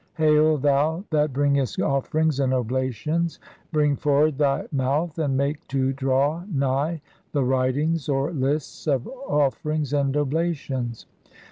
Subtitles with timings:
[0.15, 3.39] Hail, "thou that bringest offerings and oblations,
[3.71, 6.99] bring forward thy "mouth and make to draw nigh
[7.33, 11.05] the writings (9) (or lists) of "offerings and oblations.